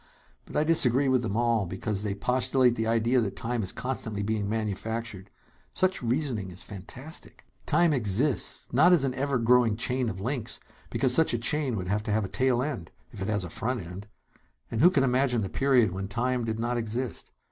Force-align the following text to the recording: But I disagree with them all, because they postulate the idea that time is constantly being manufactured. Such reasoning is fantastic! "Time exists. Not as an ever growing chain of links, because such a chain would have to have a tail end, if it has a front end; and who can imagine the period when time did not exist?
But 0.45 0.57
I 0.57 0.63
disagree 0.63 1.07
with 1.07 1.21
them 1.21 1.37
all, 1.37 1.67
because 1.67 2.01
they 2.01 2.15
postulate 2.15 2.75
the 2.75 2.87
idea 2.87 3.21
that 3.21 3.35
time 3.35 3.61
is 3.61 3.71
constantly 3.71 4.23
being 4.23 4.49
manufactured. 4.49 5.29
Such 5.73 6.01
reasoning 6.01 6.49
is 6.49 6.63
fantastic! 6.63 7.45
"Time 7.67 7.93
exists. 7.93 8.67
Not 8.73 8.93
as 8.93 9.03
an 9.03 9.13
ever 9.13 9.37
growing 9.37 9.77
chain 9.77 10.09
of 10.09 10.19
links, 10.19 10.59
because 10.89 11.13
such 11.13 11.35
a 11.35 11.37
chain 11.37 11.75
would 11.75 11.87
have 11.87 12.01
to 12.01 12.11
have 12.11 12.25
a 12.25 12.29
tail 12.29 12.63
end, 12.63 12.89
if 13.11 13.21
it 13.21 13.27
has 13.27 13.43
a 13.43 13.49
front 13.51 13.81
end; 13.85 14.07
and 14.71 14.81
who 14.81 14.89
can 14.89 15.03
imagine 15.03 15.43
the 15.43 15.49
period 15.49 15.91
when 15.91 16.07
time 16.07 16.45
did 16.45 16.57
not 16.57 16.77
exist? 16.79 17.31